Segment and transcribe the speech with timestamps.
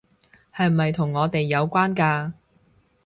[0.51, 2.33] 係咪同我哋有關㗎？